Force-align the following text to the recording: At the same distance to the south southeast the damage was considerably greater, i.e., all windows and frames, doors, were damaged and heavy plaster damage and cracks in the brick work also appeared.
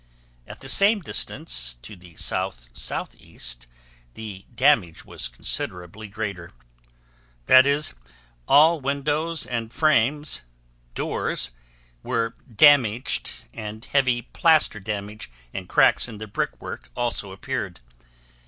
At 0.47 0.61
the 0.61 0.67
same 0.67 1.01
distance 1.01 1.77
to 1.83 1.95
the 1.95 2.15
south 2.15 2.69
southeast 2.73 3.67
the 4.15 4.47
damage 4.55 5.05
was 5.05 5.27
considerably 5.27 6.07
greater, 6.07 6.53
i.e., 7.47 7.81
all 8.47 8.81
windows 8.81 9.45
and 9.45 9.71
frames, 9.71 10.41
doors, 10.95 11.51
were 12.01 12.35
damaged 12.51 13.43
and 13.53 13.85
heavy 13.85 14.23
plaster 14.23 14.79
damage 14.79 15.29
and 15.53 15.69
cracks 15.69 16.07
in 16.07 16.17
the 16.17 16.25
brick 16.25 16.59
work 16.59 16.89
also 16.95 17.31
appeared. 17.31 17.79